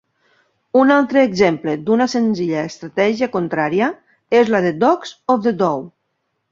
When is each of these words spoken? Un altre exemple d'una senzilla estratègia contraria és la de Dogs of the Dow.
Un 0.83 0.93
altre 0.95 1.21
exemple 1.27 1.75
d'una 1.89 2.09
senzilla 2.15 2.65
estratègia 2.71 3.31
contraria 3.39 3.93
és 4.43 4.55
la 4.57 4.67
de 4.69 4.77
Dogs 4.87 5.19
of 5.37 5.47
the 5.49 5.57
Dow. 5.63 5.89